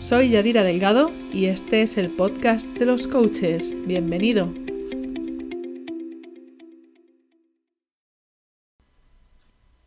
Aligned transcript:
Soy 0.00 0.30
Yadira 0.30 0.64
Delgado 0.64 1.12
y 1.30 1.44
este 1.44 1.82
es 1.82 1.98
el 1.98 2.08
podcast 2.08 2.66
de 2.66 2.86
los 2.86 3.06
coaches. 3.06 3.76
Bienvenido. 3.86 4.50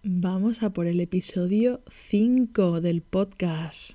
Vamos 0.04 0.62
a 0.62 0.72
por 0.72 0.86
el 0.86 1.00
episodio 1.00 1.82
5 1.90 2.80
del 2.80 3.02
podcast. 3.02 3.94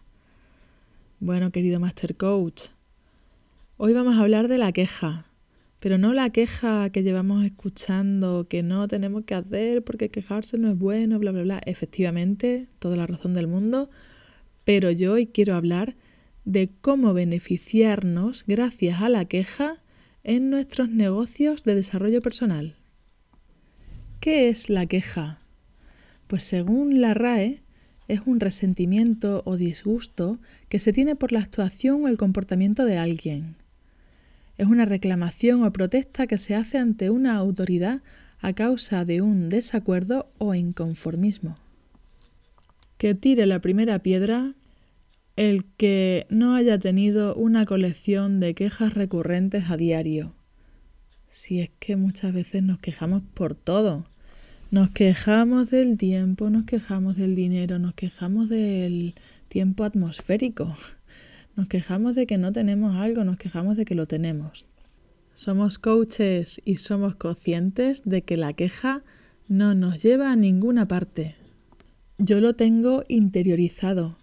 Bueno, 1.21 1.53
querido 1.53 1.79
Master 1.79 2.17
Coach, 2.17 2.71
hoy 3.77 3.93
vamos 3.93 4.17
a 4.17 4.23
hablar 4.23 4.49
de 4.49 4.59
la 4.59 4.73
queja, 4.73 5.27
pero 5.79 5.99
no 5.99 6.15
la 6.15 6.31
queja 6.31 6.91
que 6.91 7.05
llevamos 7.05 7.45
escuchando 7.45 8.49
que 8.49 8.65
no 8.65 8.89
tenemos 8.89 9.23
que 9.23 9.37
hacer 9.37 9.85
porque 9.85 10.09
quejarse 10.09 10.59
no 10.59 10.73
es 10.73 10.79
bueno, 10.79 11.21
bla, 11.21 11.31
bla, 11.31 11.43
bla. 11.43 11.61
Efectivamente, 11.65 12.67
toda 12.81 12.97
la 12.97 13.07
razón 13.07 13.35
del 13.35 13.47
mundo, 13.47 13.89
pero 14.65 14.91
yo 14.91 15.13
hoy 15.13 15.29
quiero 15.29 15.55
hablar 15.55 15.95
de 16.49 16.71
cómo 16.81 17.13
beneficiarnos 17.13 18.43
gracias 18.47 19.03
a 19.03 19.11
la 19.11 19.27
queja 19.27 19.83
en 20.25 20.49
nuestros 20.49 20.89
negocios 20.89 21.63
de 21.63 21.75
desarrollo 21.75 22.23
personal. 22.23 22.75
¿Qué 24.19 24.49
es 24.49 24.71
la 24.71 24.87
queja? 24.87 25.41
Pues 26.27 26.45
según 26.45 27.03
la 27.03 27.13
RAE, 27.13 27.61
es 28.09 28.23
un 28.25 28.41
resentimiento 28.41 29.43
o 29.45 29.59
disgusto 29.59 30.39
que 30.71 30.79
se 30.79 30.95
tiene 30.95 31.17
por 31.17 31.33
la 31.33 31.41
actuación 31.41 32.05
o 32.05 32.09
el 32.09 32.17
comportamiento 32.17 32.87
de 32.87 32.97
alguien. 32.97 33.57
Es 34.57 34.69
una 34.69 34.87
reclamación 34.87 35.65
o 35.65 35.71
protesta 35.71 36.27
que 36.27 36.39
se 36.39 36.55
hace 36.55 36.79
ante 36.79 37.11
una 37.11 37.37
autoridad 37.37 38.01
a 38.41 38.55
causa 38.55 39.05
de 39.05 39.21
un 39.21 39.51
desacuerdo 39.51 40.33
o 40.39 40.55
inconformismo. 40.55 41.59
Que 42.97 43.15
tire 43.15 43.45
la 43.45 43.61
primera 43.61 43.99
piedra 43.99 44.55
el 45.39 45.65
que 45.77 46.27
no 46.31 46.57
haya 46.57 46.81
tenido 46.81 47.37
una 47.37 47.65
colección 47.65 48.41
de 48.41 48.55
quejas 48.55 48.95
recurrentes 48.95 49.71
a 49.71 49.77
diario. 49.77 50.35
Si 51.29 51.61
es 51.61 51.71
que 51.79 51.95
muchas 51.95 52.35
veces 52.35 52.65
nos 52.65 52.81
quejamos 52.81 53.23
por 53.35 53.55
todo. 53.55 54.05
Nos 54.73 54.91
quejamos 54.91 55.71
del 55.71 55.97
tiempo, 55.97 56.51
nos 56.51 56.65
quejamos 56.65 57.17
del 57.17 57.37
dinero, 57.37 57.79
nos 57.79 57.95
quejamos 57.95 58.49
del 58.49 59.15
tiempo 59.49 59.85
atmosférico. 59.85 60.77
Nos 61.55 61.69
quejamos 61.69 62.15
de 62.15 62.27
que 62.27 62.39
no 62.39 62.53
tenemos 62.53 62.95
algo, 62.95 63.25
nos 63.25 63.37
quejamos 63.37 63.77
de 63.77 63.85
que 63.85 63.97
lo 63.97 64.07
tenemos. 64.07 64.67
Somos 65.35 65.81
coaches 65.81 66.61
y 66.65 66.77
somos 66.77 67.17
conscientes 67.17 68.03
de 68.05 68.23
que 68.23 68.37
la 68.37 68.53
queja 68.53 69.03
no 69.49 69.75
nos 69.75 70.01
lleva 70.01 70.31
a 70.31 70.37
ninguna 70.37 70.87
parte. 70.87 71.35
Yo 72.17 72.41
lo 72.41 72.55
tengo 72.55 73.03
interiorizado 73.09 74.18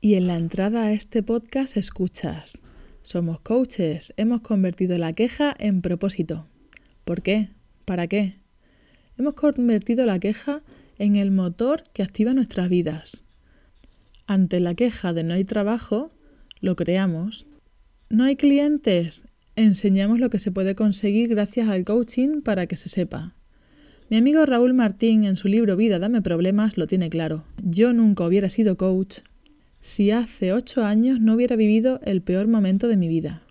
y 0.00 0.14
en 0.14 0.26
la 0.26 0.36
entrada 0.36 0.84
a 0.84 0.92
este 0.92 1.22
podcast 1.22 1.76
escuchas, 1.76 2.58
somos 3.02 3.40
coaches, 3.40 4.14
hemos 4.16 4.40
convertido 4.40 4.96
la 4.96 5.12
queja 5.12 5.54
en 5.58 5.82
propósito. 5.82 6.46
¿Por 7.04 7.22
qué? 7.22 7.50
¿Para 7.84 8.06
qué? 8.06 8.36
Hemos 9.18 9.34
convertido 9.34 10.06
la 10.06 10.18
queja 10.18 10.62
en 10.98 11.16
el 11.16 11.30
motor 11.30 11.84
que 11.92 12.02
activa 12.02 12.32
nuestras 12.32 12.70
vidas. 12.70 13.24
Ante 14.26 14.60
la 14.60 14.74
queja 14.74 15.12
de 15.12 15.22
no 15.22 15.34
hay 15.34 15.44
trabajo, 15.44 16.10
lo 16.60 16.76
creamos. 16.76 17.46
No 18.08 18.24
hay 18.24 18.36
clientes, 18.36 19.24
enseñamos 19.54 20.18
lo 20.18 20.30
que 20.30 20.38
se 20.38 20.50
puede 20.50 20.74
conseguir 20.74 21.28
gracias 21.28 21.68
al 21.68 21.84
coaching 21.84 22.40
para 22.40 22.66
que 22.66 22.76
se 22.76 22.88
sepa. 22.88 23.34
Mi 24.08 24.16
amigo 24.16 24.46
Raúl 24.46 24.72
Martín 24.72 25.24
en 25.24 25.36
su 25.36 25.48
libro 25.48 25.76
Vida, 25.76 25.98
dame 25.98 26.22
problemas 26.22 26.76
lo 26.78 26.86
tiene 26.86 27.10
claro. 27.10 27.44
Yo 27.62 27.92
nunca 27.92 28.24
hubiera 28.24 28.48
sido 28.50 28.76
coach 28.76 29.20
si 29.80 30.10
hace 30.10 30.52
ocho 30.52 30.84
años 30.84 31.20
no 31.20 31.34
hubiera 31.34 31.56
vivido 31.56 32.00
el 32.04 32.22
peor 32.22 32.48
momento 32.48 32.86
de 32.88 32.96
mi 32.96 33.08
vida. 33.08 33.42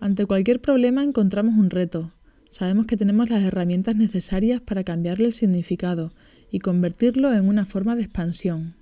Ante 0.00 0.26
cualquier 0.26 0.60
problema 0.60 1.02
encontramos 1.02 1.56
un 1.56 1.70
reto. 1.70 2.12
Sabemos 2.50 2.86
que 2.86 2.96
tenemos 2.96 3.30
las 3.30 3.42
herramientas 3.42 3.96
necesarias 3.96 4.60
para 4.60 4.84
cambiarle 4.84 5.26
el 5.26 5.32
significado 5.32 6.12
y 6.50 6.60
convertirlo 6.60 7.32
en 7.32 7.48
una 7.48 7.64
forma 7.64 7.96
de 7.96 8.02
expansión. 8.02 8.74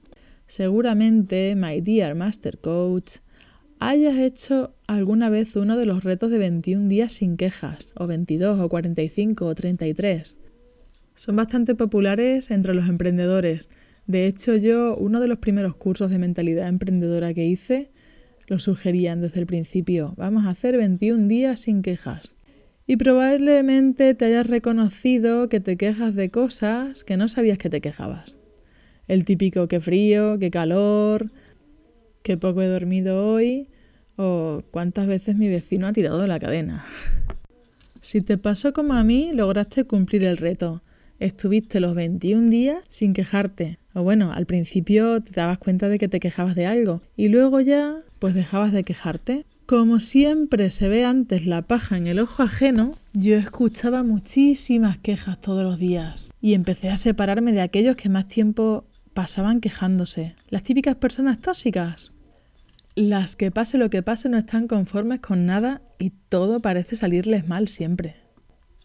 Seguramente, 0.47 1.55
my 1.57 1.81
dear 1.81 2.15
Master 2.15 2.59
Coach, 2.59 3.19
hayas 3.79 4.19
hecho 4.19 4.75
alguna 4.87 5.31
vez 5.31 5.57
uno 5.57 5.77
de 5.77 5.87
los 5.87 6.05
retos 6.05 6.31
de 6.31 6.39
21 6.39 6.89
días 6.89 7.13
sin 7.13 7.37
quejas, 7.37 7.93
o 7.97 8.07
22, 8.07 8.61
o 8.61 8.69
45, 8.69 9.47
o 9.47 9.55
33. 9.55 10.37
Son 11.15 11.37
bastante 11.37 11.75
populares 11.75 12.51
entre 12.51 12.75
los 12.75 12.89
emprendedores 12.89 13.69
de 14.07 14.27
hecho, 14.27 14.57
yo, 14.57 14.97
uno 14.97 15.21
de 15.21 15.29
los 15.29 15.39
primeros 15.39 15.77
cursos 15.77 16.11
de 16.11 16.19
mentalidad 16.19 16.69
emprendedora 16.69 17.33
que 17.33 17.47
hice, 17.47 17.91
lo 18.47 18.59
sugerían 18.59 19.21
desde 19.21 19.41
el 19.41 19.47
principio. 19.47 20.15
Vamos 20.17 20.45
a 20.45 20.51
hacer 20.51 20.77
21 20.77 21.29
días 21.29 21.61
sin 21.61 21.83
quejas. 21.83 22.35
Y 22.87 22.97
probablemente 22.97 24.15
te 24.15 24.27
hayas 24.27 24.47
reconocido 24.47 25.49
que 25.49 25.61
te 25.61 25.77
quejas 25.77 26.15
de 26.15 26.31
cosas 26.31 27.03
que 27.03 27.17
no 27.17 27.29
sabías 27.29 27.57
que 27.57 27.71
te 27.71 27.81
quejabas. 27.81 28.37
El 29.09 29.25
típico 29.25 29.69
que 29.69 29.81
frío, 29.81 30.39
que 30.39 30.51
calor, 30.51 31.31
que 32.23 32.37
poco 32.37 32.61
he 32.61 32.67
dormido 32.67 33.27
hoy 33.27 33.69
o 34.17 34.63
cuántas 34.71 35.07
veces 35.07 35.37
mi 35.37 35.49
vecino 35.49 35.87
ha 35.87 35.93
tirado 35.93 36.27
la 36.27 36.39
cadena. 36.39 36.85
Si 38.03 38.21
te 38.21 38.37
pasó 38.37 38.75
como 38.75 38.93
a 38.93 39.03
mí, 39.03 39.33
lograste 39.33 39.85
cumplir 39.85 40.25
el 40.25 40.37
reto. 40.37 40.83
Estuviste 41.21 41.81
los 41.81 41.95
21 41.95 42.51
días 42.51 42.79
sin 42.89 43.13
quejarte. 43.13 43.79
O 43.93 44.03
bueno, 44.03 44.33
al 44.33 44.47
principio 44.47 45.23
te 45.23 45.33
dabas 45.33 45.59
cuenta 45.59 45.89
de 45.89 45.99
que 45.99 46.09
te 46.09 46.21
quejabas 46.21 46.55
de 46.55 46.67
algo 46.67 47.03
y 47.17 47.29
luego 47.29 47.61
ya 47.61 48.01
pues 48.19 48.35
dejabas 48.35 48.73
de 48.73 48.85
quejarte. 48.85 49.47
Como 49.67 50.01
siempre 50.01 50.71
se 50.71 50.89
ve 50.89 51.05
antes 51.05 51.47
la 51.47 51.63
paja 51.63 51.97
en 51.97 52.07
el 52.07 52.19
ojo 52.19 52.43
ajeno, 52.43 52.91
yo 53.15 53.37
escuchaba 53.37 54.03
muchísimas 54.03 54.99
quejas 54.99 55.41
todos 55.41 55.63
los 55.63 55.79
días 55.79 56.31
y 56.41 56.53
empecé 56.53 56.91
a 56.91 56.99
separarme 56.99 57.53
de 57.53 57.63
aquellos 57.63 57.97
que 57.97 58.11
más 58.11 58.29
tiempo 58.29 58.85
pasaban 59.15 59.61
quejándose. 59.61 60.35
Las 60.51 60.65
típicas 60.65 60.97
personas 60.97 61.41
tóxicas. 61.41 62.13
Las 62.97 63.37
que 63.37 63.51
pase 63.51 63.79
lo 63.79 63.89
que 63.89 64.03
pase 64.03 64.29
no 64.29 64.37
están 64.37 64.69
conformes 64.69 65.21
con 65.21 65.47
nada 65.47 65.81
y 65.99 66.11
todo 66.29 66.61
parece 66.61 66.97
salirles 66.97 67.49
mal 67.49 67.69
siempre. 67.69 68.24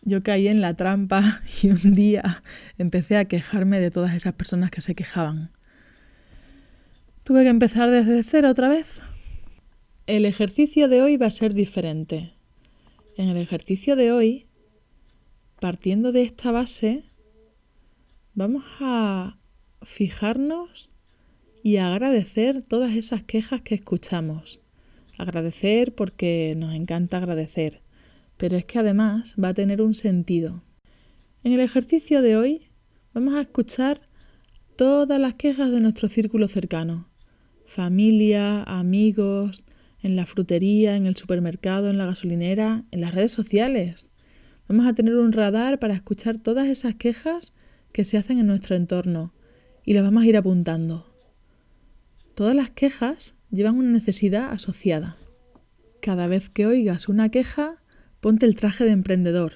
Yo 0.01 0.23
caí 0.23 0.47
en 0.47 0.61
la 0.61 0.75
trampa 0.75 1.41
y 1.63 1.69
un 1.69 1.95
día 1.95 2.43
empecé 2.77 3.17
a 3.17 3.25
quejarme 3.25 3.79
de 3.79 3.91
todas 3.91 4.15
esas 4.15 4.33
personas 4.33 4.71
que 4.71 4.81
se 4.81 4.95
quejaban. 4.95 5.51
Tuve 7.23 7.43
que 7.43 7.49
empezar 7.49 7.91
desde 7.91 8.23
cero 8.23 8.49
otra 8.49 8.69
vez. 8.69 9.01
El 10.07 10.25
ejercicio 10.25 10.87
de 10.87 11.01
hoy 11.01 11.17
va 11.17 11.27
a 11.27 11.31
ser 11.31 11.53
diferente. 11.53 12.33
En 13.17 13.29
el 13.29 13.37
ejercicio 13.37 13.95
de 13.95 14.11
hoy, 14.11 14.47
partiendo 15.59 16.11
de 16.11 16.23
esta 16.23 16.51
base, 16.51 17.03
vamos 18.33 18.63
a 18.79 19.37
fijarnos 19.83 20.89
y 21.61 21.77
agradecer 21.77 22.61
todas 22.61 22.95
esas 22.95 23.23
quejas 23.23 23.61
que 23.61 23.75
escuchamos. 23.75 24.61
Agradecer 25.17 25.93
porque 25.93 26.55
nos 26.57 26.73
encanta 26.73 27.17
agradecer 27.17 27.81
pero 28.39 28.55
es 28.55 28.63
que 28.63 28.79
además 28.79 29.35
va 29.41 29.49
a 29.49 29.53
tener 29.53 29.81
un 29.81 29.95
sentido. 29.95 30.63
En 31.43 31.51
el 31.51 31.59
ejercicio 31.59 32.21
de 32.21 32.37
hoy 32.37 32.69
vamos 33.13 33.35
a 33.35 33.41
escuchar 33.41 33.99
todas 34.77 35.19
las 35.19 35.33
quejas 35.33 35.69
de 35.71 35.81
nuestro 35.81 36.07
círculo 36.07 36.47
cercano, 36.47 37.09
familia, 37.65 38.63
amigos, 38.63 39.61
en 40.01 40.15
la 40.15 40.25
frutería, 40.25 40.95
en 40.95 41.05
el 41.05 41.17
supermercado, 41.17 41.89
en 41.89 41.97
la 41.97 42.05
gasolinera, 42.05 42.85
en 42.91 43.01
las 43.01 43.13
redes 43.13 43.33
sociales. 43.33 44.07
Vamos 44.69 44.87
a 44.87 44.93
tener 44.93 45.17
un 45.17 45.33
radar 45.33 45.77
para 45.77 45.93
escuchar 45.93 46.39
todas 46.39 46.69
esas 46.69 46.95
quejas 46.95 47.51
que 47.91 48.05
se 48.05 48.17
hacen 48.17 48.39
en 48.39 48.47
nuestro 48.47 48.77
entorno 48.77 49.33
y 49.83 49.95
las 49.95 50.03
vamos 50.03 50.23
a 50.23 50.27
ir 50.27 50.37
apuntando. 50.37 51.13
Todas 52.35 52.55
las 52.55 52.71
quejas 52.71 53.35
llevan 53.51 53.75
una 53.75 53.89
necesidad 53.89 54.49
asociada. 54.49 55.17
Cada 56.01 56.27
vez 56.27 56.49
que 56.49 56.65
oigas 56.65 57.09
una 57.09 57.27
queja, 57.27 57.79
ponte 58.19 58.45
el 58.45 58.55
traje 58.55 58.85
de 58.85 58.91
emprendedor. 58.91 59.53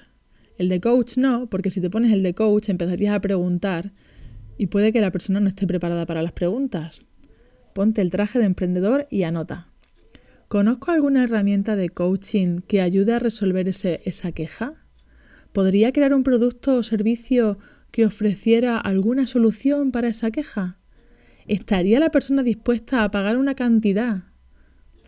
El 0.56 0.68
de 0.68 0.80
coach 0.80 1.16
no, 1.16 1.48
porque 1.50 1.70
si 1.70 1.80
te 1.80 1.90
pones 1.90 2.12
el 2.12 2.22
de 2.22 2.34
coach 2.34 2.68
empezarías 2.68 3.14
a 3.14 3.20
preguntar 3.20 3.92
y 4.56 4.68
puede 4.68 4.92
que 4.92 5.00
la 5.00 5.10
persona 5.10 5.40
no 5.40 5.48
esté 5.48 5.66
preparada 5.66 6.06
para 6.06 6.22
las 6.22 6.32
preguntas. 6.32 7.02
Ponte 7.74 8.00
el 8.00 8.10
traje 8.10 8.38
de 8.38 8.44
emprendedor 8.44 9.06
y 9.10 9.24
anota. 9.24 9.68
¿Conozco 10.48 10.92
alguna 10.92 11.24
herramienta 11.24 11.74
de 11.74 11.88
coaching 11.88 12.60
que 12.60 12.80
ayude 12.80 13.14
a 13.14 13.18
resolver 13.18 13.68
esa 13.68 14.32
queja? 14.32 14.74
¿Podría 15.52 15.90
crear 15.92 16.14
un 16.14 16.22
producto 16.22 16.76
o 16.76 16.82
servicio 16.82 17.58
que 17.90 18.06
ofreciera 18.06 18.78
alguna 18.78 19.26
solución 19.26 19.90
para 19.90 20.08
esa 20.08 20.30
queja? 20.30 20.78
¿Estaría 21.46 21.98
la 21.98 22.10
persona 22.10 22.42
dispuesta 22.42 23.02
a 23.02 23.10
pagar 23.10 23.36
una 23.36 23.54
cantidad 23.54 24.24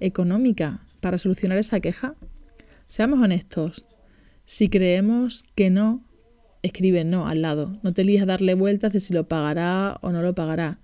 económica 0.00 0.81
para 1.00 1.19
solucionar 1.19 1.59
esa 1.59 1.81
queja? 1.81 2.17
Seamos 2.88 3.21
honestos. 3.21 3.87
Si 4.44 4.69
creemos 4.69 5.44
que 5.55 5.71
no, 5.71 6.05
escribe 6.62 7.05
no 7.05 7.27
al 7.27 7.43
lado. 7.43 7.79
No 7.83 7.93
te 7.93 8.05
líes 8.05 8.23
a 8.23 8.27
darle 8.27 8.55
vueltas 8.55 8.93
de 8.93 9.00
si 9.00 9.12
lo 9.12 9.29
pagará 9.29 9.99
o 10.03 10.12
no 10.12 10.23
lo 10.23 10.35
pagará. 10.35 10.79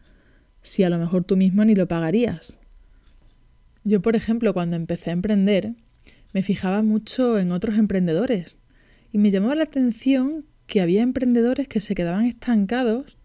Si 0.62 0.82
a 0.84 0.90
lo 0.90 0.98
mejor 0.98 1.24
tú 1.24 1.36
mismo 1.36 1.64
ni 1.64 1.74
lo 1.74 1.88
pagarías. 1.88 2.56
Yo, 3.84 4.00
por 4.00 4.16
ejemplo, 4.16 4.54
cuando 4.54 4.76
empecé 4.76 5.10
a 5.10 5.12
emprender, 5.12 5.74
me 6.32 6.42
fijaba 6.42 6.82
mucho 6.82 7.38
en 7.38 7.52
otros 7.52 7.76
emprendedores 7.76 8.58
y 9.12 9.18
me 9.18 9.30
llamaba 9.30 9.54
la 9.54 9.64
atención 9.64 10.46
que 10.66 10.80
había 10.80 11.02
emprendedores 11.02 11.68
que 11.68 11.80
se 11.80 11.94
quedaban 11.94 12.24
estancados 12.24 13.18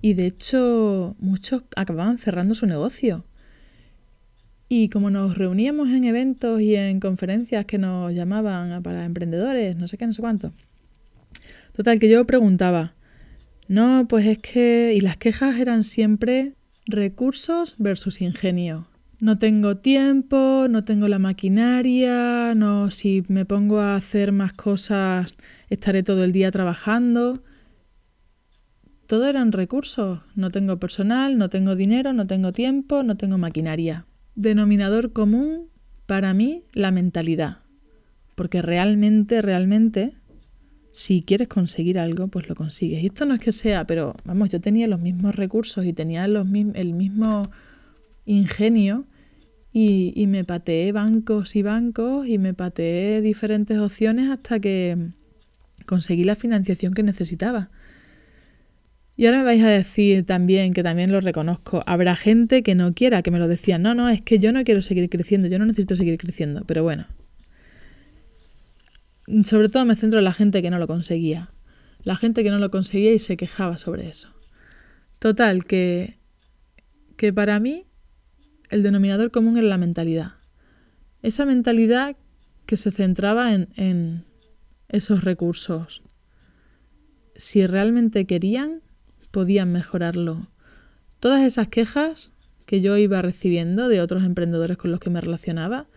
y 0.00 0.14
de 0.14 0.26
hecho 0.26 1.14
muchos 1.18 1.62
acababan 1.76 2.18
cerrando 2.18 2.54
su 2.54 2.66
negocio. 2.66 3.24
Y 4.74 4.88
como 4.88 5.10
nos 5.10 5.36
reuníamos 5.36 5.90
en 5.90 6.04
eventos 6.04 6.62
y 6.62 6.76
en 6.76 6.98
conferencias 6.98 7.66
que 7.66 7.76
nos 7.76 8.14
llamaban 8.14 8.82
para 8.82 9.04
emprendedores, 9.04 9.76
no 9.76 9.86
sé 9.86 9.98
qué, 9.98 10.06
no 10.06 10.14
sé 10.14 10.22
cuánto. 10.22 10.54
Total, 11.76 11.98
que 11.98 12.08
yo 12.08 12.24
preguntaba, 12.24 12.94
no, 13.68 14.06
pues 14.08 14.24
es 14.24 14.38
que... 14.38 14.94
Y 14.96 15.02
las 15.02 15.18
quejas 15.18 15.60
eran 15.60 15.84
siempre 15.84 16.54
recursos 16.86 17.74
versus 17.76 18.22
ingenio 18.22 18.88
no 19.20 19.38
tengo 19.38 19.76
tiempo, 19.76 20.66
no 20.68 20.82
tengo 20.82 21.06
la 21.06 21.20
maquinaria, 21.20 22.54
no, 22.56 22.90
si 22.90 23.22
me 23.28 23.44
pongo 23.44 23.78
a 23.78 23.94
hacer 23.94 24.32
más 24.32 24.52
cosas 24.54 25.36
estaré 25.68 26.02
todo 26.02 26.24
el 26.24 26.32
día 26.32 26.50
trabajando. 26.50 27.44
Todo 29.06 29.28
eran 29.28 29.52
recursos. 29.52 30.20
No 30.34 30.50
tengo 30.50 30.78
personal, 30.78 31.36
no 31.36 31.50
tengo 31.50 31.76
dinero, 31.76 32.14
no 32.14 32.26
tengo 32.26 32.52
tiempo, 32.52 33.02
no 33.02 33.16
tengo 33.16 33.36
maquinaria. 33.36 34.06
Denominador 34.34 35.12
común 35.12 35.68
para 36.06 36.34
mí, 36.34 36.64
la 36.72 36.90
mentalidad. 36.90 37.58
Porque 38.34 38.62
realmente, 38.62 39.42
realmente, 39.42 40.14
si 40.92 41.22
quieres 41.22 41.48
conseguir 41.48 41.98
algo, 41.98 42.28
pues 42.28 42.48
lo 42.48 42.54
consigues. 42.54 43.02
Y 43.02 43.06
esto 43.06 43.24
no 43.24 43.34
es 43.34 43.40
que 43.40 43.52
sea, 43.52 43.86
pero 43.86 44.14
vamos, 44.24 44.50
yo 44.50 44.60
tenía 44.60 44.86
los 44.86 45.00
mismos 45.00 45.34
recursos 45.34 45.84
y 45.84 45.92
tenía 45.92 46.26
los, 46.28 46.46
el 46.74 46.94
mismo 46.94 47.50
ingenio 48.26 49.06
y, 49.72 50.26
me 50.26 50.44
pateé 50.44 50.92
bancos 50.92 51.56
y 51.56 51.62
bancos 51.62 52.28
y 52.28 52.38
me 52.38 52.52
pateé 52.52 53.22
diferentes 53.22 53.78
opciones 53.78 54.30
hasta 54.30 54.60
que 54.60 54.98
conseguí 55.86 56.24
la 56.24 56.36
financiación 56.36 56.92
que 56.92 57.02
necesitaba. 57.02 57.70
Y 59.22 59.26
ahora 59.26 59.44
vais 59.44 59.62
a 59.62 59.68
decir 59.68 60.26
también, 60.26 60.72
que 60.72 60.82
también 60.82 61.12
lo 61.12 61.20
reconozco, 61.20 61.84
habrá 61.86 62.16
gente 62.16 62.64
que 62.64 62.74
no 62.74 62.92
quiera, 62.92 63.22
que 63.22 63.30
me 63.30 63.38
lo 63.38 63.46
decía, 63.46 63.78
no, 63.78 63.94
no, 63.94 64.08
es 64.08 64.20
que 64.20 64.40
yo 64.40 64.50
no 64.50 64.64
quiero 64.64 64.82
seguir 64.82 65.08
creciendo, 65.08 65.46
yo 65.46 65.60
no 65.60 65.64
necesito 65.64 65.94
seguir 65.94 66.18
creciendo, 66.18 66.64
pero 66.66 66.82
bueno. 66.82 67.06
Sobre 69.44 69.68
todo 69.68 69.84
me 69.84 69.94
centro 69.94 70.18
en 70.18 70.24
la 70.24 70.32
gente 70.32 70.60
que 70.60 70.70
no 70.70 70.80
lo 70.80 70.88
conseguía. 70.88 71.50
La 72.02 72.16
gente 72.16 72.42
que 72.42 72.50
no 72.50 72.58
lo 72.58 72.72
conseguía 72.72 73.12
y 73.12 73.20
se 73.20 73.36
quejaba 73.36 73.78
sobre 73.78 74.08
eso. 74.08 74.26
Total, 75.20 75.66
que, 75.66 76.18
que 77.16 77.32
para 77.32 77.60
mí 77.60 77.84
el 78.70 78.82
denominador 78.82 79.30
común 79.30 79.56
era 79.56 79.68
la 79.68 79.78
mentalidad. 79.78 80.32
Esa 81.22 81.46
mentalidad 81.46 82.16
que 82.66 82.76
se 82.76 82.90
centraba 82.90 83.54
en, 83.54 83.68
en 83.76 84.24
esos 84.88 85.22
recursos. 85.22 86.02
Si 87.36 87.64
realmente 87.68 88.26
querían, 88.26 88.82
podían 89.32 89.72
mejorarlo. 89.72 90.46
Todas 91.18 91.42
esas 91.42 91.66
quejas 91.66 92.32
que 92.66 92.80
yo 92.80 92.96
iba 92.96 93.20
recibiendo 93.20 93.88
de 93.88 94.00
otros 94.00 94.22
emprendedores 94.22 94.76
con 94.76 94.92
los 94.92 95.00
que 95.00 95.10
me 95.10 95.20
relacionaba, 95.20 95.88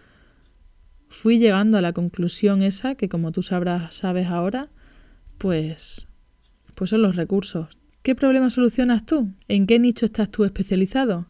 fui 1.07 1.37
llegando 1.37 1.77
a 1.77 1.81
la 1.81 1.93
conclusión 1.93 2.63
esa 2.63 2.95
que 2.95 3.07
como 3.07 3.31
tú 3.31 3.43
sabrás, 3.43 3.93
sabes 3.95 4.27
ahora, 4.27 4.69
pues 5.37 6.07
pues 6.75 6.89
son 6.89 7.01
los 7.01 7.15
recursos. 7.15 7.69
¿Qué 8.03 8.15
problema 8.15 8.49
solucionas 8.49 9.05
tú? 9.05 9.31
¿En 9.47 9.65
qué 9.65 9.79
nicho 9.79 10.05
estás 10.05 10.29
tú 10.29 10.43
especializado? 10.43 11.27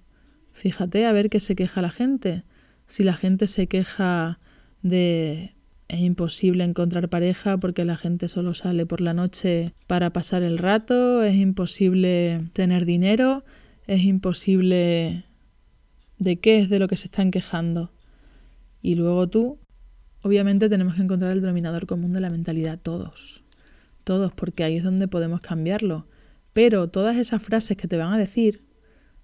Fíjate 0.52 1.06
a 1.06 1.14
ver 1.14 1.30
qué 1.30 1.40
se 1.40 1.56
queja 1.56 1.82
la 1.82 1.92
gente. 1.92 2.44
Si 2.88 3.04
la 3.04 3.14
gente 3.14 3.48
se 3.48 3.68
queja 3.68 4.40
de 4.82 5.55
es 5.88 6.00
imposible 6.00 6.64
encontrar 6.64 7.10
pareja 7.10 7.58
porque 7.58 7.86
la 7.86 7.96
gente 7.96 8.28
solo 8.28 8.54
sale 8.54 8.86
por 8.86 9.02
la 9.02 9.14
noche 9.14 9.74
para 9.88 10.12
pasar 10.12 10.42
el 10.44 10.58
rato, 10.58 11.24
es 11.24 11.36
imposible 11.36 12.42
tener 12.54 12.86
dinero, 12.86 13.44
es 13.86 14.04
imposible 14.04 15.26
de 16.18 16.38
qué 16.38 16.60
es 16.60 16.70
de 16.70 16.80
lo 16.80 16.88
que 16.88 16.98
se 16.98 17.08
están 17.08 17.30
quejando. 17.30 17.92
Y 18.82 18.96
luego 18.96 19.28
tú, 19.28 19.60
obviamente 20.22 20.70
tenemos 20.70 20.96
que 20.96 21.04
encontrar 21.04 21.32
el 21.32 21.42
denominador 21.42 21.86
común 21.86 22.14
de 22.14 22.20
la 22.20 22.30
mentalidad 22.30 22.80
todos. 22.80 23.44
Todos, 24.04 24.34
porque 24.34 24.64
ahí 24.64 24.78
es 24.78 24.84
donde 24.84 25.08
podemos 25.08 25.42
cambiarlo. 25.42 26.08
Pero 26.54 26.90
todas 26.90 27.18
esas 27.18 27.42
frases 27.42 27.78
que 27.78 27.88
te 27.88 27.98
van 27.98 28.14
a 28.14 28.18
decir 28.18 28.64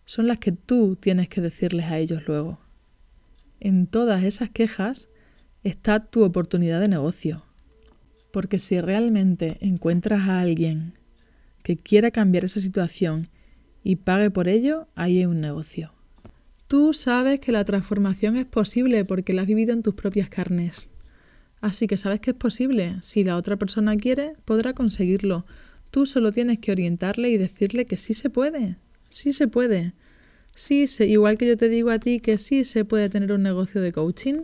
son 0.05 0.27
las 0.27 0.39
que 0.39 0.51
tú 0.51 0.95
tienes 0.95 1.29
que 1.29 1.41
decirles 1.41 1.85
a 1.85 1.97
ellos 1.97 2.27
luego. 2.27 2.59
En 3.59 3.87
todas 3.87 4.23
esas 4.23 4.49
quejas 4.49 5.07
está 5.63 5.99
tu 5.99 6.23
oportunidad 6.23 6.79
de 6.79 6.87
negocio. 6.87 7.43
Porque 8.31 8.59
si 8.59 8.79
realmente 8.79 9.57
encuentras 9.61 10.27
a 10.27 10.39
alguien 10.39 10.93
que 11.63 11.77
quiera 11.77 12.11
cambiar 12.11 12.45
esa 12.45 12.59
situación 12.59 13.27
y 13.83 13.97
pague 13.97 14.31
por 14.31 14.47
ello, 14.47 14.87
ahí 14.95 15.19
hay 15.19 15.25
un 15.25 15.41
negocio. 15.41 15.93
Tú 16.67 16.93
sabes 16.93 17.39
que 17.39 17.51
la 17.51 17.65
transformación 17.65 18.37
es 18.37 18.45
posible 18.45 19.03
porque 19.03 19.33
la 19.33 19.41
has 19.41 19.47
vivido 19.47 19.73
en 19.73 19.83
tus 19.83 19.93
propias 19.93 20.29
carnes. 20.29 20.87
Así 21.59 21.85
que 21.85 21.97
sabes 21.97 22.21
que 22.21 22.31
es 22.31 22.37
posible. 22.37 22.97
Si 23.01 23.23
la 23.23 23.37
otra 23.37 23.57
persona 23.57 23.95
quiere, 23.97 24.33
podrá 24.45 24.73
conseguirlo. 24.73 25.45
Tú 25.91 26.05
solo 26.05 26.31
tienes 26.31 26.59
que 26.59 26.71
orientarle 26.71 27.29
y 27.29 27.37
decirle 27.37 27.85
que 27.85 27.97
sí 27.97 28.13
se 28.13 28.29
puede. 28.29 28.77
Sí 29.09 29.33
se 29.33 29.47
puede. 29.47 29.93
Sí, 30.55 30.85
igual 31.01 31.37
que 31.37 31.47
yo 31.47 31.57
te 31.57 31.69
digo 31.69 31.91
a 31.91 31.99
ti 31.99 32.19
que 32.19 32.37
sí 32.37 32.63
se 32.63 32.85
puede 32.85 33.09
tener 33.09 33.31
un 33.31 33.43
negocio 33.43 33.81
de 33.81 33.91
coaching. 33.91 34.43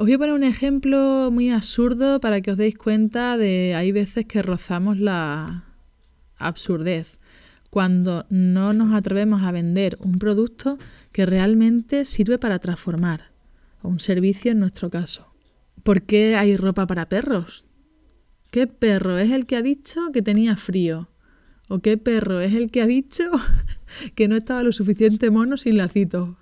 Os 0.00 0.06
voy 0.06 0.14
a 0.14 0.18
poner 0.18 0.34
un 0.34 0.44
ejemplo 0.44 1.28
muy 1.30 1.50
absurdo 1.50 2.20
para 2.20 2.40
que 2.40 2.52
os 2.52 2.56
deis 2.56 2.74
cuenta 2.74 3.36
de 3.36 3.74
hay 3.74 3.92
veces 3.92 4.24
que 4.24 4.40
rozamos 4.40 4.98
la 4.98 5.64
absurdez 6.38 7.18
cuando 7.68 8.24
no 8.30 8.72
nos 8.72 8.94
atrevemos 8.94 9.42
a 9.42 9.52
vender 9.52 9.98
un 10.00 10.18
producto 10.18 10.78
que 11.12 11.26
realmente 11.26 12.06
sirve 12.06 12.38
para 12.38 12.60
transformar, 12.60 13.32
o 13.82 13.90
un 13.90 14.00
servicio 14.00 14.52
en 14.52 14.60
nuestro 14.60 14.88
caso. 14.88 15.34
¿Por 15.82 16.00
qué 16.00 16.34
hay 16.34 16.56
ropa 16.56 16.86
para 16.86 17.10
perros? 17.10 17.66
¿Qué 18.50 18.66
perro 18.66 19.18
es 19.18 19.30
el 19.30 19.44
que 19.44 19.56
ha 19.56 19.62
dicho 19.62 20.12
que 20.14 20.22
tenía 20.22 20.56
frío? 20.56 21.10
¿O 21.68 21.80
qué 21.80 21.98
perro 21.98 22.40
es 22.40 22.54
el 22.54 22.70
que 22.70 22.80
ha 22.80 22.86
dicho 22.86 23.24
que 24.14 24.28
no 24.28 24.36
estaba 24.36 24.62
lo 24.62 24.72
suficiente 24.72 25.30
mono 25.30 25.58
sin 25.58 25.76
lacitos? 25.76 26.39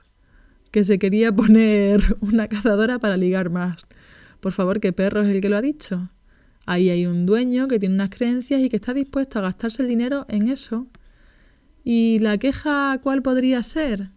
Que 0.70 0.84
se 0.84 0.98
quería 0.98 1.34
poner 1.34 2.16
una 2.20 2.48
cazadora 2.48 2.98
para 2.98 3.16
ligar 3.16 3.50
más. 3.50 3.86
Por 4.40 4.52
favor, 4.52 4.80
¿qué 4.80 4.92
perro 4.92 5.22
es 5.22 5.30
el 5.30 5.40
que 5.40 5.48
lo 5.48 5.56
ha 5.56 5.62
dicho? 5.62 6.10
Ahí 6.66 6.90
hay 6.90 7.06
un 7.06 7.26
dueño 7.26 7.66
que 7.66 7.78
tiene 7.78 7.94
unas 7.94 8.10
creencias 8.10 8.60
y 8.60 8.68
que 8.68 8.76
está 8.76 8.94
dispuesto 8.94 9.38
a 9.38 9.42
gastarse 9.42 9.82
el 9.82 9.88
dinero 9.88 10.26
en 10.28 10.48
eso. 10.48 10.86
¿Y 11.84 12.18
la 12.18 12.36
queja 12.38 12.98
cuál 13.02 13.22
podría 13.22 13.62
ser? 13.62 14.10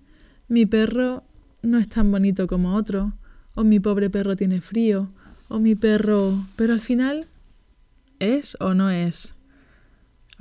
Mi 0.48 0.66
perro 0.66 1.24
no 1.62 1.78
es 1.78 1.88
tan 1.88 2.12
bonito 2.12 2.48
como 2.48 2.76
otro, 2.76 3.14
o 3.56 3.64
mi 3.64 3.80
pobre 3.80 4.10
perro 4.10 4.36
tiene 4.36 4.60
frío, 4.60 5.10
o 5.48 5.60
mi 5.60 5.76
perro... 5.76 6.46
Pero 6.58 6.74
al 6.74 6.82
final, 6.82 7.28
¿es 8.20 8.58
o 8.60 8.74
no 8.74 8.90
es? 8.90 9.36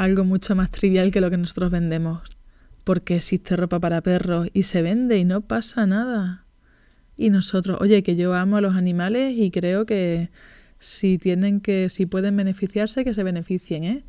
algo 0.00 0.24
mucho 0.24 0.56
más 0.56 0.70
trivial 0.70 1.12
que 1.12 1.20
lo 1.20 1.30
que 1.30 1.36
nosotros 1.36 1.70
vendemos. 1.70 2.22
Porque 2.90 3.14
existe 3.14 3.54
ropa 3.54 3.78
para 3.78 4.00
perros 4.00 4.48
y 4.52 4.64
se 4.64 4.82
vende 4.82 5.16
y 5.16 5.24
no 5.24 5.42
pasa 5.42 5.86
nada. 5.86 6.44
Y 7.16 7.30
nosotros, 7.30 7.78
oye, 7.80 8.02
que 8.02 8.16
yo 8.16 8.34
amo 8.34 8.56
a 8.56 8.60
los 8.60 8.74
animales 8.74 9.32
y 9.38 9.52
creo 9.52 9.86
que 9.86 10.30
si 10.80 11.16
tienen 11.16 11.60
que, 11.60 11.88
si 11.88 12.06
pueden 12.06 12.36
beneficiarse, 12.36 13.04
que 13.04 13.14
se 13.14 13.22
beneficien, 13.22 13.84
¿eh? 13.84 14.04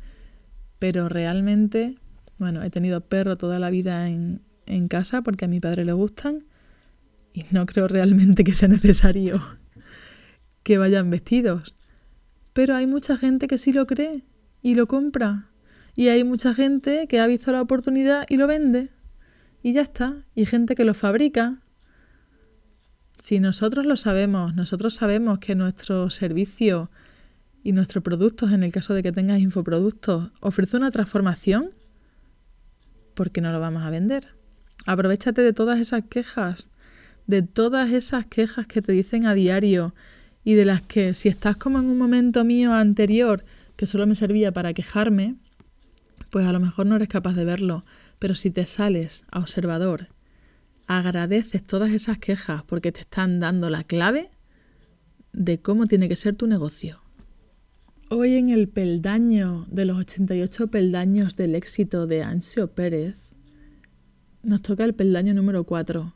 Pero 0.80 1.08
realmente, 1.08 1.94
bueno, 2.38 2.60
he 2.64 2.70
tenido 2.70 3.02
perro 3.02 3.36
toda 3.36 3.60
la 3.60 3.70
vida 3.70 4.08
en, 4.08 4.40
en 4.66 4.88
casa 4.88 5.22
porque 5.22 5.44
a 5.44 5.48
mi 5.48 5.60
padre 5.60 5.84
le 5.84 5.92
gustan 5.92 6.38
y 7.32 7.44
no 7.52 7.66
creo 7.66 7.86
realmente 7.86 8.42
que 8.42 8.52
sea 8.52 8.66
necesario 8.66 9.40
que 10.64 10.76
vayan 10.76 11.08
vestidos. 11.08 11.76
Pero 12.52 12.74
hay 12.74 12.88
mucha 12.88 13.16
gente 13.16 13.46
que 13.46 13.58
sí 13.58 13.72
lo 13.72 13.86
cree 13.86 14.24
y 14.60 14.74
lo 14.74 14.88
compra. 14.88 15.51
Y 15.94 16.08
hay 16.08 16.24
mucha 16.24 16.54
gente 16.54 17.06
que 17.06 17.20
ha 17.20 17.26
visto 17.26 17.52
la 17.52 17.60
oportunidad 17.60 18.24
y 18.28 18.36
lo 18.36 18.46
vende. 18.46 18.90
Y 19.62 19.72
ya 19.72 19.82
está. 19.82 20.24
Y 20.34 20.46
gente 20.46 20.74
que 20.74 20.84
lo 20.84 20.94
fabrica. 20.94 21.58
Si 23.18 23.38
nosotros 23.38 23.86
lo 23.86 23.96
sabemos, 23.96 24.54
nosotros 24.54 24.94
sabemos 24.94 25.38
que 25.38 25.54
nuestro 25.54 26.10
servicio 26.10 26.90
y 27.62 27.72
nuestros 27.72 28.02
productos, 28.02 28.50
en 28.52 28.62
el 28.64 28.72
caso 28.72 28.94
de 28.94 29.02
que 29.02 29.12
tengas 29.12 29.40
infoproductos, 29.40 30.30
ofrece 30.40 30.76
una 30.76 30.90
transformación, 30.90 31.68
¿por 33.14 33.30
qué 33.30 33.40
no 33.40 33.52
lo 33.52 33.60
vamos 33.60 33.84
a 33.84 33.90
vender? 33.90 34.28
Aprovechate 34.86 35.42
de 35.42 35.52
todas 35.52 35.78
esas 35.78 36.02
quejas, 36.04 36.68
de 37.26 37.42
todas 37.42 37.92
esas 37.92 38.26
quejas 38.26 38.66
que 38.66 38.82
te 38.82 38.92
dicen 38.92 39.26
a 39.26 39.34
diario 39.34 39.94
y 40.42 40.54
de 40.54 40.64
las 40.64 40.82
que 40.82 41.14
si 41.14 41.28
estás 41.28 41.56
como 41.56 41.78
en 41.78 41.86
un 41.86 41.98
momento 41.98 42.44
mío 42.44 42.74
anterior 42.74 43.44
que 43.76 43.86
solo 43.86 44.06
me 44.06 44.16
servía 44.16 44.50
para 44.50 44.74
quejarme, 44.74 45.36
pues 46.32 46.46
a 46.46 46.52
lo 46.52 46.60
mejor 46.60 46.86
no 46.86 46.96
eres 46.96 47.08
capaz 47.08 47.34
de 47.34 47.44
verlo, 47.44 47.84
pero 48.18 48.34
si 48.34 48.50
te 48.50 48.64
sales 48.64 49.22
a 49.30 49.40
observador, 49.40 50.08
agradeces 50.86 51.62
todas 51.62 51.90
esas 51.90 52.16
quejas 52.16 52.62
porque 52.64 52.90
te 52.90 53.00
están 53.00 53.38
dando 53.38 53.68
la 53.68 53.84
clave 53.84 54.30
de 55.34 55.60
cómo 55.60 55.86
tiene 55.86 56.08
que 56.08 56.16
ser 56.16 56.34
tu 56.34 56.46
negocio. 56.46 57.02
Hoy 58.08 58.36
en 58.36 58.48
el 58.48 58.70
peldaño 58.70 59.66
de 59.70 59.84
los 59.84 59.98
88 59.98 60.68
peldaños 60.68 61.36
del 61.36 61.54
éxito 61.54 62.06
de 62.06 62.22
Ansio 62.22 62.68
Pérez, 62.68 63.34
nos 64.42 64.62
toca 64.62 64.86
el 64.86 64.94
peldaño 64.94 65.34
número 65.34 65.64
4. 65.64 66.14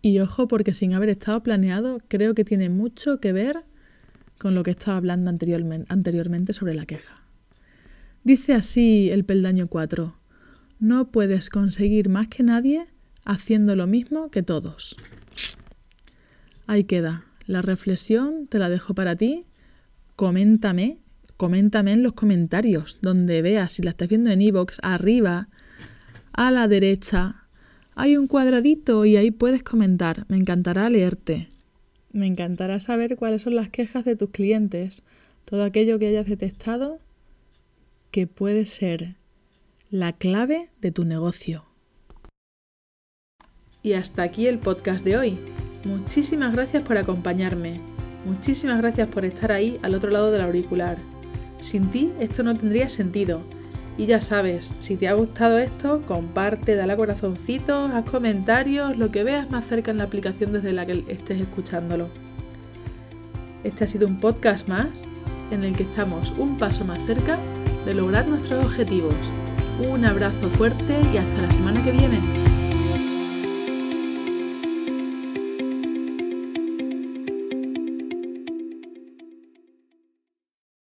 Y 0.00 0.18
ojo 0.20 0.48
porque 0.48 0.72
sin 0.72 0.94
haber 0.94 1.10
estado 1.10 1.42
planeado, 1.42 1.98
creo 2.08 2.32
que 2.34 2.46
tiene 2.46 2.70
mucho 2.70 3.20
que 3.20 3.34
ver 3.34 3.64
con 4.38 4.54
lo 4.54 4.62
que 4.62 4.70
estaba 4.70 4.96
hablando 4.96 5.28
anteriormente 5.28 6.54
sobre 6.54 6.72
la 6.72 6.86
queja. 6.86 7.21
Dice 8.24 8.54
así 8.54 9.10
el 9.10 9.24
peldaño 9.24 9.66
4. 9.68 10.16
No 10.78 11.10
puedes 11.10 11.50
conseguir 11.50 12.08
más 12.08 12.28
que 12.28 12.42
nadie 12.42 12.86
haciendo 13.24 13.76
lo 13.76 13.86
mismo 13.86 14.30
que 14.30 14.42
todos. 14.42 14.96
Ahí 16.66 16.84
queda. 16.84 17.24
La 17.46 17.62
reflexión 17.62 18.46
te 18.46 18.58
la 18.58 18.68
dejo 18.68 18.94
para 18.94 19.16
ti. 19.16 19.44
Coméntame 20.16 20.98
coméntame 21.42 21.90
en 21.90 22.04
los 22.04 22.12
comentarios, 22.12 22.98
donde 23.02 23.42
veas, 23.42 23.72
si 23.72 23.82
la 23.82 23.90
estás 23.90 24.08
viendo 24.08 24.30
en 24.30 24.40
iVoox, 24.42 24.78
arriba, 24.80 25.48
a 26.32 26.52
la 26.52 26.68
derecha, 26.68 27.46
hay 27.96 28.16
un 28.16 28.28
cuadradito 28.28 29.04
y 29.04 29.16
ahí 29.16 29.32
puedes 29.32 29.64
comentar. 29.64 30.24
Me 30.28 30.36
encantará 30.36 30.88
leerte. 30.88 31.48
Me 32.12 32.28
encantará 32.28 32.78
saber 32.78 33.16
cuáles 33.16 33.42
son 33.42 33.56
las 33.56 33.70
quejas 33.70 34.04
de 34.04 34.14
tus 34.14 34.30
clientes, 34.30 35.02
todo 35.44 35.64
aquello 35.64 35.98
que 35.98 36.06
hayas 36.06 36.26
detectado 36.28 37.00
que 38.12 38.26
puede 38.26 38.66
ser 38.66 39.16
la 39.90 40.12
clave 40.12 40.68
de 40.82 40.92
tu 40.92 41.04
negocio. 41.04 41.64
Y 43.82 43.94
hasta 43.94 44.22
aquí 44.22 44.46
el 44.46 44.58
podcast 44.58 45.02
de 45.02 45.16
hoy. 45.16 45.38
Muchísimas 45.84 46.52
gracias 46.54 46.82
por 46.82 46.98
acompañarme. 46.98 47.80
Muchísimas 48.26 48.78
gracias 48.78 49.08
por 49.08 49.24
estar 49.24 49.50
ahí 49.50 49.80
al 49.82 49.94
otro 49.94 50.10
lado 50.10 50.30
del 50.30 50.42
auricular. 50.42 50.98
Sin 51.60 51.90
ti 51.90 52.12
esto 52.20 52.42
no 52.42 52.56
tendría 52.56 52.90
sentido. 52.90 53.40
Y 53.96 54.04
ya 54.04 54.20
sabes, 54.20 54.74
si 54.78 54.96
te 54.96 55.08
ha 55.08 55.14
gustado 55.14 55.58
esto, 55.58 56.02
comparte, 56.06 56.76
dale 56.76 56.92
a 56.92 56.96
corazoncitos, 56.96 57.90
haz 57.92 58.08
comentarios, 58.08 58.96
lo 58.96 59.10
que 59.10 59.24
veas 59.24 59.50
más 59.50 59.66
cerca 59.66 59.90
en 59.90 59.98
la 59.98 60.04
aplicación 60.04 60.52
desde 60.52 60.74
la 60.74 60.84
que 60.84 61.04
estés 61.08 61.40
escuchándolo. 61.40 62.08
Este 63.64 63.84
ha 63.84 63.88
sido 63.88 64.06
un 64.06 64.20
podcast 64.20 64.68
más 64.68 65.02
en 65.50 65.64
el 65.64 65.74
que 65.74 65.84
estamos 65.84 66.30
un 66.38 66.58
paso 66.58 66.84
más 66.84 67.04
cerca 67.06 67.38
de 67.84 67.94
lograr 67.94 68.26
nuestros 68.26 68.64
objetivos. 68.64 69.14
Un 69.88 70.04
abrazo 70.04 70.48
fuerte 70.50 71.00
y 71.12 71.16
hasta 71.16 71.42
la 71.42 71.50
semana 71.50 71.82
que 71.82 71.92
viene. 71.92 72.20